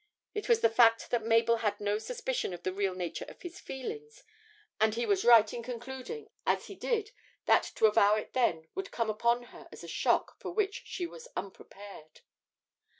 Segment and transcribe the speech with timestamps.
[0.33, 3.59] It was the fact that Mabel had no suspicion of the real nature of his
[3.59, 4.23] feelings,
[4.79, 7.11] and he was right in concluding as he did
[7.45, 11.05] that to avow it then would come upon her as a shock for which she
[11.05, 12.21] was unprepared.